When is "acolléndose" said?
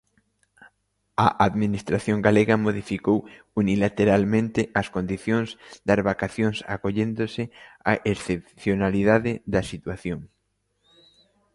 6.75-7.43